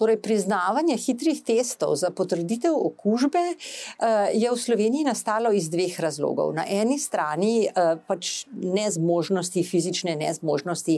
Torej, 0.00 0.16
priznavanje 0.16 0.96
hitrih 0.96 1.42
testov 1.44 1.92
za 2.00 2.08
potrditev 2.10 2.72
okužbe 2.72 3.40
eh, 3.52 4.30
je 4.32 4.48
v 4.48 4.56
Sloveniji 4.56 5.04
nastalo 5.04 5.52
iz 5.52 5.68
dveh 5.68 5.92
razlogov. 6.00 6.54
Na 6.56 6.64
eni 6.64 6.96
strani 6.98 7.66
eh, 7.68 8.00
pač 8.08 8.46
nezmožnosti, 8.48 9.60
fizične 9.60 10.14
nezmožnosti 10.16 10.94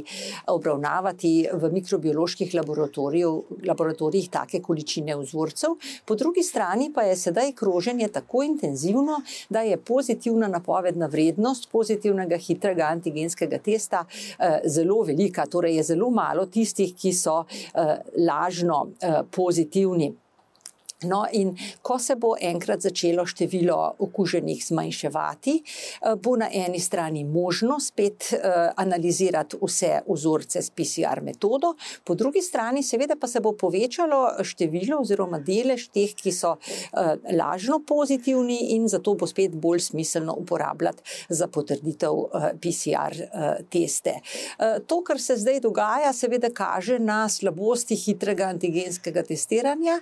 obravnavati 0.54 1.32
v 1.50 1.71
mikrobioloških 1.73 2.54
laboratorijih 3.66 4.28
take 4.30 4.61
količine 4.62 5.18
vzorcev, 5.18 5.75
po 6.06 6.14
drugi 6.14 6.47
strani 6.47 6.92
pa 6.94 7.02
je 7.02 7.18
sedaj 7.25 7.52
kroženje 7.59 8.06
tako 8.09 8.44
intenzivno, 8.47 9.18
da 9.50 9.66
je 9.66 9.80
pozitivna 9.82 10.47
napovedna 10.47 11.11
vrednost 11.11 11.68
pozitivnega 11.75 12.38
hitrega 12.38 12.87
antigenskega 12.94 13.59
testa 13.59 14.06
eh, 14.06 14.62
zelo 14.71 15.02
velika. 15.02 15.47
Torej, 15.50 15.76
je 15.80 15.90
zelo 15.90 16.11
malo 16.14 16.47
tistih, 16.47 16.94
ki 16.94 17.11
so 17.12 17.42
lažno 18.14 18.92
Eh, 18.92 18.92
pozitivni. 19.31 20.15
No, 21.04 21.25
in 21.32 21.56
ko 21.82 21.99
se 21.99 22.16
bo 22.16 22.35
enkrat 22.40 22.80
začelo 22.80 23.25
število 23.26 23.78
okuženih 23.99 24.64
zmanjševati, 24.64 25.54
eh, 25.62 26.14
bo 26.16 26.37
na 26.37 26.49
eni 26.52 26.80
strani 26.80 27.25
možno 27.25 27.80
spet 27.80 28.32
eh, 28.32 28.71
analizirati 28.76 29.56
vse 29.62 30.00
vzorce 30.09 30.62
s 30.62 30.71
PCR 30.71 31.23
metodo, 31.23 31.75
po 32.04 32.14
drugi 32.14 32.42
strani, 32.42 32.82
seveda, 32.82 33.16
pa 33.21 33.26
se 33.26 33.40
bo 33.40 33.52
povečalo 33.52 34.44
število 34.44 35.00
oziroma 35.00 35.38
delež 35.38 35.88
teh, 35.94 36.14
ki 36.14 36.32
so 36.32 36.56
eh, 36.56 37.16
lažno 37.37 37.80
pozitivni, 37.87 38.59
in 38.76 38.88
zato 38.88 39.14
bo 39.14 39.26
spet 39.26 39.54
bolj 39.54 39.80
smiselno 39.80 40.35
uporabljati 40.38 41.02
za 41.28 41.47
potrditev 41.49 42.12
PCR 42.61 43.14
teste. 43.71 44.14
To, 44.87 45.00
kar 45.04 45.21
se 45.21 45.37
zdaj 45.37 45.61
dogaja, 45.61 46.12
seveda 46.12 46.50
kaže 46.54 46.99
na 46.99 47.28
slabosti 47.28 47.97
hitrega 47.97 48.49
antigenskega 48.52 49.23
testiranja, 49.26 49.99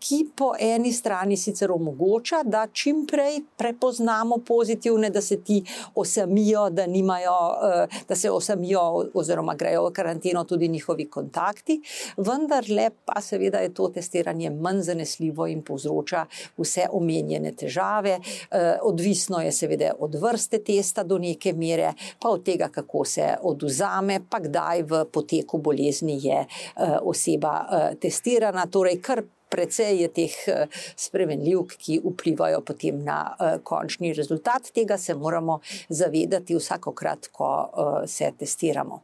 ki 0.00 0.21
ki 0.22 0.30
po 0.36 0.52
eni 0.58 0.92
strani 0.92 1.36
sicer 1.36 1.70
omogoča, 1.70 2.42
da 2.44 2.66
čim 2.72 3.06
prej 3.06 3.40
prepoznamo 3.56 4.38
pozitivne, 4.46 5.10
da 5.10 5.20
se 5.20 5.40
ti 5.42 5.62
osamijo, 5.94 6.70
da, 6.70 6.86
nimajo, 6.86 7.32
uh, 7.32 8.04
da 8.08 8.14
se 8.14 8.30
osamijo 8.30 9.10
oziroma 9.14 9.54
grejo 9.54 9.88
v 9.88 9.92
karanteno 9.92 10.44
tudi 10.44 10.68
njihovi 10.68 11.08
kontakti, 11.10 11.80
vendar 12.16 12.64
le 12.70 12.90
pa 13.04 13.20
seveda 13.20 13.58
je 13.58 13.74
to 13.74 13.88
testiranje 13.88 14.50
manj 14.50 14.82
zanesljivo 14.82 15.46
in 15.46 15.62
povzroča 15.62 16.26
vse 16.58 16.86
omenjene 16.92 17.52
težave. 17.52 18.18
Uh, 18.18 18.58
odvisno 18.82 19.40
je 19.40 19.52
seveda 19.52 19.92
od 19.98 20.14
vrste 20.14 20.58
testa 20.58 21.02
do 21.02 21.18
neke 21.18 21.52
mere, 21.52 21.92
pa 22.20 22.28
od 22.28 22.44
tega, 22.44 22.68
kako 22.68 23.04
se 23.04 23.34
oduzame, 23.42 24.20
pa 24.30 24.40
kdaj 24.40 24.82
v 24.82 25.04
poteku 25.12 25.58
bolezni 25.58 26.18
je 26.22 26.44
uh, 26.44 26.98
oseba 27.02 27.52
testirana. 28.00 28.66
Torej, 28.66 29.00
kar 29.02 29.22
precej 29.52 30.02
je 30.02 30.08
teh 30.08 30.34
uh, 30.48 30.82
spremenljivk, 30.96 31.76
ki 31.76 32.00
vplivajo 32.04 32.64
potem 32.64 33.04
na 33.04 33.20
uh, 33.36 33.54
končni 33.64 34.14
rezultat. 34.16 34.72
Tega 34.74 34.98
se 34.98 35.14
moramo 35.14 35.60
zavedati 35.88 36.56
vsakokrat, 36.56 37.28
ko 37.32 37.52
uh, 37.52 37.96
se 38.08 38.32
testiramo. 38.38 39.02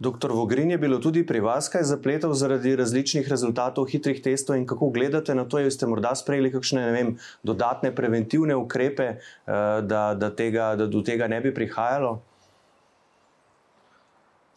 Doktor 0.00 0.32
Vogrin 0.32 0.70
je 0.72 0.78
bilo 0.80 0.96
tudi 0.98 1.20
pri 1.28 1.42
vas 1.44 1.66
kaj 1.68 1.82
zapletov 1.84 2.32
zaradi 2.32 2.72
različnih 2.76 3.26
rezultatov 3.28 3.84
hitrih 3.92 4.22
testov 4.24 4.56
in 4.56 4.64
kako 4.66 4.88
gledate 4.94 5.34
na 5.36 5.44
to, 5.44 5.58
ali 5.60 5.70
ste 5.70 5.86
morda 5.86 6.14
sprejeli 6.16 6.48
kakšne 6.54 6.86
vem, 6.94 7.10
dodatne 7.44 7.92
preventivne 7.92 8.56
ukrepe, 8.56 9.10
da, 9.44 10.00
da, 10.16 10.30
tega, 10.32 10.72
da 10.80 10.86
do 10.88 11.04
tega 11.04 11.28
ne 11.28 11.42
bi 11.44 11.52
prihajalo? 11.54 12.14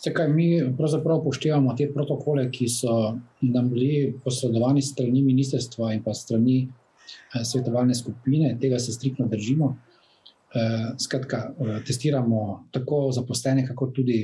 Sekaj, 0.03 0.27
mi 0.27 0.47
pravzaprav 0.77 1.21
upoštevamo 1.21 1.73
te 1.79 1.85
protokole, 1.93 2.49
ki 2.51 2.67
so 2.67 2.93
nam 3.41 3.69
bili 3.71 4.09
posredovani 4.23 4.81
strani 4.83 5.21
ministrstva 5.23 5.93
in 5.95 6.01
pa 6.03 6.11
strani 6.13 6.57
eh, 6.65 7.43
svetovalne 7.47 7.95
skupine, 7.95 8.57
tega 8.59 8.79
se 8.79 8.91
striktno 8.91 9.29
držimo. 9.31 9.69
Eh, 10.55 10.89
skratka, 10.99 11.39
eh, 11.55 11.79
testiramo 11.87 12.67
tako 12.71 13.11
zaposlene, 13.15 13.63
kako 13.67 13.87
tudi 13.95 14.19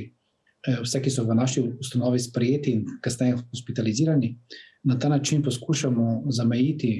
vse, 0.82 1.00
ki 1.00 1.10
so 1.10 1.24
v 1.24 1.34
naši 1.34 1.62
ustanovi 1.80 2.18
sprejeti 2.20 2.74
in 2.76 2.82
kasneje 3.00 3.38
hospitalizirani. 3.40 4.34
Na 4.84 4.98
ta 4.98 5.08
način 5.08 5.42
poskušamo 5.42 6.22
zamejiti 6.28 6.90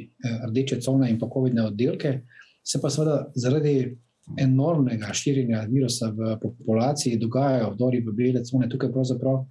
rdeče 0.48 0.80
cone 0.80 1.10
in 1.10 1.18
pa 1.18 1.28
COVID-ne 1.28 1.66
oddelke, 1.66 2.20
se 2.64 2.80
pa 2.80 2.88
seveda 2.90 3.26
zaradi 3.36 3.98
enormnega 4.38 5.12
širjenja 5.14 5.64
virusa 5.70 6.10
v 6.10 6.36
populaciji 6.42 7.18
dogajajo 7.18 7.70
vdori 7.74 8.00
v 8.00 8.14
bele 8.16 8.44
cone. 8.44 8.68
Tukaj 8.68 8.92
pravzaprav 8.92 9.44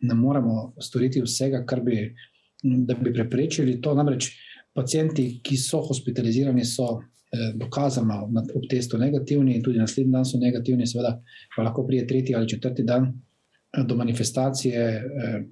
ne 0.00 0.14
moremo 0.14 0.72
storiti 0.80 1.22
vsega, 1.22 1.64
kar 1.66 1.82
bi, 1.84 2.14
bi 3.02 3.12
preprečili 3.12 3.80
to. 3.80 3.94
Namreč 3.94 4.30
pacijenti, 4.74 5.40
ki 5.42 5.56
so 5.56 5.82
hospitalizirani, 5.84 6.64
so 6.64 7.00
eh, 7.00 7.52
dokazano 7.54 8.22
ob 8.54 8.68
testu 8.70 8.98
negativni 8.98 9.62
tudi 9.62 9.78
naslednji 9.78 10.12
dan 10.12 10.24
so 10.24 10.38
negativni, 10.38 10.86
seveda 10.86 11.16
pa 11.56 11.62
lahko 11.66 11.86
prije 11.86 12.06
tretji 12.06 12.34
ali 12.34 12.48
četrti 12.48 12.82
dan 12.82 13.06
eh, 13.06 13.84
do 13.84 13.96
manifestacije 13.96 14.84
eh, 14.84 15.42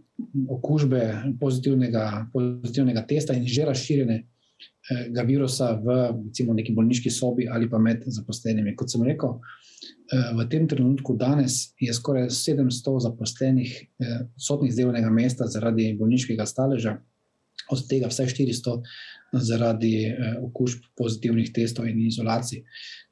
okužbe 0.48 1.22
pozitivnega, 1.40 2.26
pozitivnega 2.32 3.06
testa 3.06 3.34
in 3.34 3.46
že 3.46 3.64
razširjene 3.64 4.24
ga 5.10 5.22
virusa 5.22 5.72
v 5.84 5.96
recimo, 6.26 6.54
neki 6.56 6.72
bolniški 6.72 7.10
sobi 7.12 7.48
ali 7.48 7.68
pa 7.70 7.78
med 7.78 8.04
zaposlenimi. 8.06 8.74
Kot 8.76 8.90
sem 8.92 9.04
rekel, 9.04 9.36
eh, 10.12 10.30
v 10.36 10.48
tem 10.48 10.68
trenutku 10.68 11.16
danes 11.16 11.74
je 11.80 11.92
skoraj 11.94 12.30
700 12.32 12.98
zaposlenih 13.04 13.74
eh, 13.78 14.18
sodnih 14.36 14.72
zdravljenega 14.72 15.10
mesta 15.12 15.46
zaradi 15.46 15.92
bolniškega 15.98 16.46
staleža, 16.46 16.98
od 17.70 17.82
tega 17.88 18.08
vse 18.08 18.28
400 18.32 18.78
zaradi 19.32 19.94
eh, 20.06 20.38
okužb 20.42 20.86
pozitivnih 20.96 21.52
testov 21.52 21.88
in 21.88 22.06
izolacij. 22.06 22.64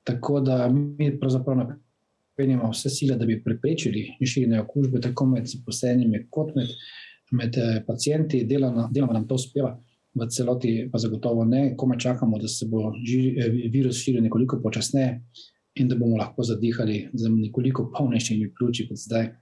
Tako 0.05 0.41
da 0.41 0.69
mi 0.69 1.11
pravzaprav 1.21 1.59
napenjamo 1.59 2.71
vse 2.71 2.91
sile, 2.91 3.17
da 3.17 3.27
bi 3.27 3.43
preprečili 3.45 4.15
širjenje 4.25 4.63
okužbe 4.63 5.01
tako 5.01 5.27
med 5.27 5.51
zaposlenimi 5.51 6.25
kot 6.31 6.55
med, 6.57 6.73
med 7.33 7.59
pacijenti, 7.87 8.45
delamo, 8.47 8.89
delamo 8.93 9.13
nam 9.13 9.29
to 9.29 9.35
uspeva 9.35 9.75
v 10.17 10.29
celoti 10.33 10.89
pa 10.93 10.99
zagotovo 10.99 11.45
ne, 11.45 11.75
komaj 11.77 11.99
čakamo, 11.99 12.39
da 12.39 12.49
se 12.49 12.69
bo 12.71 12.91
eh, 12.91 13.69
virus 13.73 14.03
širil 14.03 14.25
nekoliko 14.25 14.61
počasneje 14.63 15.21
in 15.77 15.89
da 15.89 15.97
bomo 15.97 16.17
lahko 16.17 16.43
zadihali 16.43 17.09
z 17.13 17.29
nekoliko 17.29 17.91
polnejšimi 17.93 18.55
pljuči 18.59 18.89
kot 18.89 18.99
zdaj. 18.99 19.35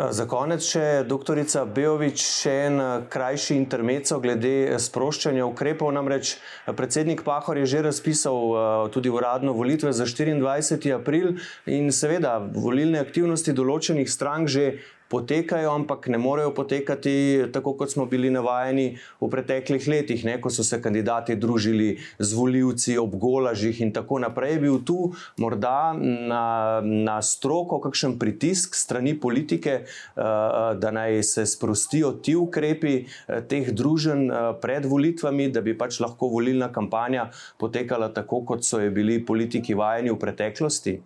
Za 0.00 0.24
konec 0.24 0.64
še 0.64 1.02
doktorica 1.04 1.66
Bejovič, 1.68 2.22
še 2.24 2.52
en 2.70 2.78
krajši 3.12 3.56
intermeco 3.58 4.16
glede 4.22 4.78
sproščanja 4.80 5.44
ukrepov. 5.44 5.90
Namreč 5.92 6.38
predsednik 6.78 7.20
Pahor 7.26 7.60
je 7.60 7.66
že 7.68 7.82
razpisal 7.84 8.88
tudi 8.94 9.12
uradno 9.12 9.52
volitve 9.52 9.92
za 9.92 10.06
24. 10.08 10.94
april 10.96 11.36
in 11.68 11.92
seveda 11.92 12.38
volilne 12.40 13.02
aktivnosti 13.02 13.52
določenih 13.52 14.08
strank 14.08 14.48
že 14.48 14.80
potekajo, 15.10 15.72
ampak 15.74 16.06
ne 16.08 16.18
morejo 16.18 16.52
potekati 16.54 17.44
tako, 17.52 17.74
kot 17.74 17.90
smo 17.90 18.06
bili 18.06 18.30
navajeni 18.30 18.86
v 19.20 19.28
preteklih 19.30 19.88
letih, 19.90 20.24
ne, 20.24 20.36
ko 20.40 20.52
so 20.54 20.62
se 20.66 20.78
kandidati 20.82 21.34
družili 21.36 21.96
z 22.18 22.38
voljivci 22.38 22.96
ob 22.98 23.16
golažih 23.18 23.80
in 23.82 23.92
tako 23.92 24.20
naprej. 24.22 24.54
Je 24.54 24.62
bil 24.62 24.78
tu 24.86 25.10
morda 25.42 25.92
na, 25.98 26.44
na 26.82 27.18
stroko 27.22 27.80
kakšen 27.82 28.18
pritisk 28.22 28.78
strani 28.78 29.16
politike, 29.20 29.80
uh, 29.82 30.22
da 30.78 30.94
naj 30.94 31.22
se 31.26 31.46
sprostijo 31.46 32.14
ti 32.22 32.36
ukrepi 32.38 32.96
uh, 33.02 33.40
teh 33.50 33.72
družen 33.74 34.28
pred 34.62 34.86
volitvami, 34.86 35.50
da 35.50 35.62
bi 35.64 35.74
pač 35.78 35.98
lahko 36.00 36.30
volilna 36.30 36.70
kampanja 36.72 37.30
potekala 37.58 38.12
tako, 38.14 38.44
kot 38.46 38.66
so 38.66 38.78
jo 38.78 38.90
bili 38.94 39.18
politiki 39.26 39.74
vajeni 39.74 40.14
v 40.14 40.20
preteklosti? 40.22 41.00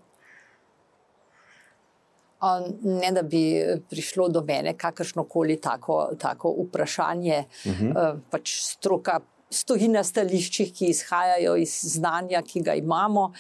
Ne 2.83 3.13
da 3.13 3.23
bi 3.23 3.63
prišlo 3.91 4.29
do 4.29 4.43
mene 4.45 4.75
kakršno 4.79 5.25
koli 5.25 5.57
tako, 5.61 6.11
tako 6.19 6.55
vprašanje. 6.63 7.45
Uh 7.65 7.73
mhm. 7.73 7.93
-huh. 7.93 8.19
pač 8.31 8.59
stroka 8.61 9.21
stoji 9.51 9.89
na 9.89 10.03
stališčih, 10.05 10.73
ki 10.75 10.91
izhajajo 10.93 11.57
iz 11.63 11.77
znanja, 11.95 12.43
ki 12.47 12.63
ga 12.67 12.75
imamo. 12.75 13.31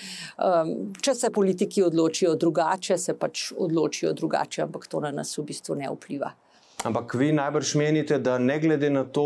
Če 1.02 1.14
se 1.14 1.30
politiki 1.34 1.82
odločijo 1.82 2.34
drugače, 2.34 2.98
se 2.98 3.16
pač 3.18 3.50
odločijo 3.56 4.12
drugače, 4.12 4.62
ampak 4.68 4.86
to 4.86 5.02
na 5.04 5.12
nas 5.14 5.36
v 5.38 5.46
bistvu 5.50 5.78
ne 5.80 5.90
vpliva. 5.90 6.34
Ampak 6.84 7.14
vi 7.16 7.32
najbrž 7.32 7.74
menite, 7.80 8.18
da 8.20 8.36
ne 8.38 8.58
glede 8.60 8.90
na 8.92 9.04
to, 9.04 9.24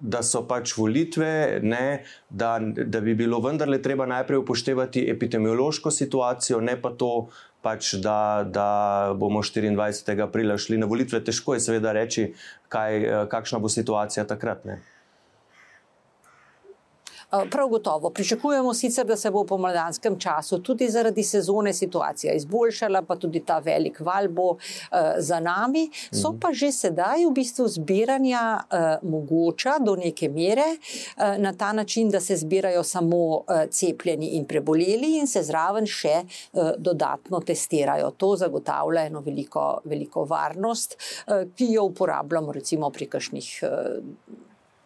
da 0.00 0.22
so 0.26 0.42
pač 0.48 0.72
volitve, 0.78 1.60
ne, 1.62 2.02
da, 2.28 2.56
da 2.60 3.02
bi 3.04 3.14
bilo 3.14 3.38
vendarle 3.44 3.78
treba 3.82 4.08
najprej 4.10 4.40
upoštevati 4.40 5.04
epidemiološko 5.12 5.92
situacijo, 5.92 6.60
ne 6.64 6.74
pa 6.80 6.90
to, 6.98 7.28
pač, 7.62 7.94
da, 8.00 8.44
da 8.46 8.68
bomo 9.16 9.42
24. 9.42 10.16
aprila 10.24 10.58
šli 10.58 10.78
na 10.78 10.86
volitve. 10.86 11.20
Težko 11.24 11.54
je 11.54 11.64
seveda 11.64 11.92
reči, 11.96 12.30
kaj, 12.68 13.28
kakšna 13.32 13.60
bo 13.60 13.68
situacija 13.68 14.24
takrat. 14.28 14.64
Ne? 14.64 14.80
Eh, 17.32 17.50
prav 17.50 17.68
gotovo. 17.68 18.10
Pričakujemo 18.10 18.74
sicer, 18.74 19.06
da 19.06 19.16
se 19.16 19.30
bo 19.30 19.42
v 19.42 19.46
pomladanskem 19.46 20.18
času 20.18 20.58
tudi 20.62 20.88
zaradi 20.90 21.22
sezone 21.22 21.72
situacija 21.72 22.32
izboljšala, 22.34 23.02
pa 23.02 23.16
tudi 23.16 23.44
ta 23.46 23.58
velik 23.58 24.00
val 24.00 24.28
bo 24.28 24.48
uh, 24.50 24.58
za 25.18 25.40
nami. 25.40 25.90
So 26.10 26.32
mhm. 26.32 26.40
pa 26.40 26.52
že 26.52 26.72
sedaj 26.72 27.26
v 27.26 27.30
bistvu 27.30 27.68
zbiranja 27.68 28.42
uh, 28.58 29.08
mogoča 29.10 29.78
do 29.78 29.94
neke 29.96 30.28
mere 30.28 30.74
uh, 30.74 31.38
na 31.38 31.52
ta 31.52 31.72
način, 31.72 32.10
da 32.10 32.20
se 32.20 32.36
zbirajo 32.36 32.82
samo 32.82 33.16
uh, 33.16 33.44
cepljeni 33.70 34.26
in 34.26 34.44
preboleli 34.44 35.18
in 35.18 35.26
se 35.26 35.42
zraven 35.42 35.86
še 35.86 36.22
uh, 36.24 36.72
dodatno 36.78 37.40
testirajo. 37.40 38.10
To 38.10 38.34
zagotavlja 38.36 39.06
eno 39.06 39.20
veliko, 39.20 39.80
veliko 39.84 40.24
varnost, 40.24 40.98
uh, 40.98 41.46
ki 41.54 41.72
jo 41.72 41.84
uporabljamo 41.94 42.52
recimo 42.52 42.90
pri 42.90 43.06
kakšnih. 43.06 43.58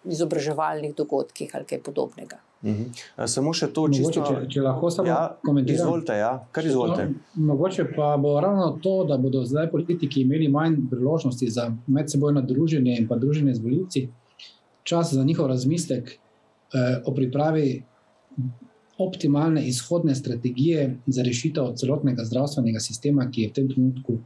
Izobraževalnih 0.04 0.94
dogodkih 0.96 1.54
ali 1.54 1.64
kaj 1.64 1.80
podobnega. 1.82 2.36
Mhm. 2.64 2.82
-huh. 3.16 3.26
Samo 3.26 3.52
še 3.52 3.66
to, 3.66 3.88
čisto... 3.88 4.24
če, 4.28 4.48
če 4.48 4.60
lahko 4.60 4.90
samo 4.90 5.08
ja, 5.08 5.36
komentirate. 5.44 5.82
Izvolite, 5.82 6.12
ja. 6.12 6.46
kar 6.52 6.66
izvolite. 6.66 7.06
No, 7.06 7.44
mogoče 7.46 7.84
pa 7.96 8.16
bo 8.16 8.40
ravno 8.40 8.78
to, 8.82 9.04
da 9.04 9.18
bodo 9.18 9.44
zdaj 9.44 9.70
politiki 9.70 10.20
imeli 10.20 10.48
manj 10.48 10.76
priložnosti 10.90 11.50
za 11.50 11.70
medsebojno 11.86 12.42
druženje 12.42 12.96
in 12.98 13.08
pa 13.08 13.16
druženje 13.16 13.54
z 13.54 13.62
voljivci, 13.62 14.08
čas 14.82 15.12
za 15.12 15.24
njihov 15.24 15.46
razmislek 15.46 16.10
eh, 16.10 17.02
o 17.04 17.14
pripravi 17.14 17.82
optimalne 18.98 19.66
izhodne 19.68 20.14
strategije 20.14 20.98
za 21.06 21.22
rešitev 21.22 21.74
celotnega 21.74 22.24
zdravstvenega 22.24 22.80
sistema, 22.80 23.30
ki 23.30 23.42
je 23.42 23.48
v 23.48 23.52
tem 23.52 23.68
trenutku 23.68 24.18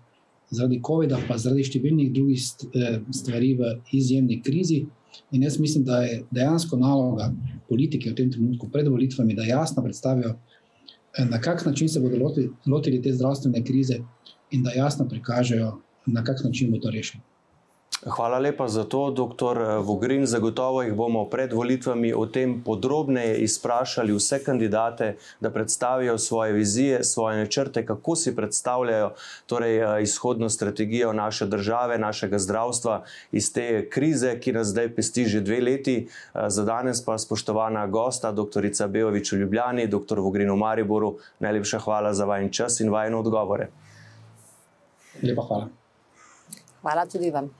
zaradi 0.50 0.80
COVID-a, 0.86 1.20
pa 1.28 1.36
zaradi 1.38 1.64
številnih 1.64 2.12
drugih 2.12 2.40
eh, 2.40 3.00
stvari 3.12 3.54
v 3.58 3.74
izjemni 3.92 4.40
krizi. 4.42 4.84
In 5.32 5.42
jaz 5.42 5.58
mislim, 5.60 5.84
da 5.84 6.02
je 6.02 6.22
dejansko 6.30 6.76
naloga 6.76 7.32
politike 7.68 8.10
v 8.10 8.14
tem 8.14 8.30
trenutku 8.32 8.68
pred 8.72 8.88
volitvami, 8.88 9.34
da 9.34 9.44
jasno 9.44 9.82
predstavijo, 9.82 10.34
eh, 11.18 11.24
na 11.24 11.40
kak 11.40 11.66
način 11.66 11.88
se 11.88 12.00
bodo 12.00 12.16
lotili, 12.16 12.50
lotili 12.66 13.02
te 13.02 13.12
zdravstvene 13.12 13.64
krize 13.64 13.98
in 14.50 14.62
da 14.62 14.70
jasno 14.70 15.08
prikažejo, 15.08 15.78
na 16.06 16.24
kak 16.24 16.44
način 16.44 16.70
bo 16.70 16.78
to 16.78 16.90
rešeno. 16.90 17.24
Hvala 18.06 18.38
lepa 18.38 18.68
za 18.68 18.84
to, 18.84 19.11
dr. 19.11 19.58
Eh, 19.58 19.78
Vogrin. 19.78 20.26
Zagotovo 20.26 20.82
jih 20.82 20.94
bomo 20.94 21.24
pred 21.26 21.52
volitvami 21.52 22.12
o 22.14 22.26
tem 22.26 22.62
podrobneje 22.62 23.38
izprašali 23.42 24.14
vse 24.14 24.38
kandidate, 24.44 25.16
da 25.40 25.50
predstavijo 25.50 26.18
svoje 26.18 26.52
vizije, 26.52 27.04
svoje 27.04 27.37
načrte, 27.37 27.87
kako 27.87 28.16
si 28.16 28.37
predstavljajo 28.37 29.11
torej, 29.46 29.78
eh, 29.78 30.02
izhodno 30.02 30.48
strategijo 30.48 31.12
naše 31.12 31.46
države, 31.46 31.98
našega 31.98 32.38
zdravstva 32.38 33.02
iz 33.32 33.52
te 33.52 33.90
krize, 33.90 34.38
ki 34.40 34.52
nas 34.52 34.66
zdaj 34.66 34.94
pesti 34.94 35.24
že 35.24 35.40
dve 35.40 35.61
leti. 35.61 36.08
Eh, 36.34 36.50
za 36.50 36.64
danes 36.64 37.04
pa 37.04 37.18
spoštovana 37.18 37.87
gosta, 37.87 38.32
dr. 38.32 38.62
Bejovič 38.88 39.32
v 39.32 39.37
Ljubljani, 39.37 39.87
dr. 39.87 40.20
Vogrin 40.20 40.50
v 40.50 40.56
Mariboru, 40.56 41.16
najlepša 41.38 41.78
hvala 41.78 42.14
za 42.14 42.24
vajen 42.24 42.52
čas 42.52 42.80
in 42.80 42.90
vajne 42.90 43.16
odgovore. 43.16 43.68
Lepa 45.22 45.42
hvala. 45.42 45.77
Hvala 46.82 47.06
tudi 47.06 47.30
vam. 47.30 47.50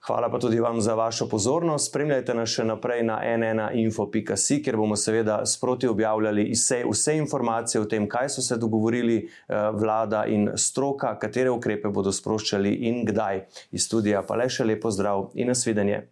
Hvala 0.00 0.30
pa 0.30 0.38
tudi 0.38 0.60
vam 0.60 0.80
za 0.80 0.94
vašo 0.94 1.28
pozornost. 1.28 1.90
Spremljajte 1.90 2.34
nas 2.34 2.48
še 2.48 2.64
naprej 2.64 3.02
na 3.04 3.18
nnainfo.si, 3.20 4.62
kjer 4.64 4.78
bomo 4.80 4.96
seveda 4.96 5.42
sproti 5.46 5.88
objavljali 5.88 6.46
vse, 6.54 6.80
vse 6.88 7.16
informacije 7.20 7.82
o 7.82 7.84
tem, 7.84 8.08
kaj 8.08 8.30
so 8.32 8.42
se 8.42 8.56
dogovorili 8.56 9.18
eh, 9.20 9.58
vlada 9.76 10.24
in 10.26 10.48
stroka, 10.56 11.12
katere 11.20 11.52
ukrepe 11.52 11.92
bodo 11.92 12.12
sproščali 12.12 12.72
in 12.88 13.04
kdaj. 13.04 13.44
Iz 13.76 13.90
studija 13.90 14.24
pa 14.24 14.40
le 14.40 14.48
še 14.48 14.64
lepo 14.64 14.90
zdrav 14.90 15.28
in 15.34 15.52
nasvidenje. 15.52 16.06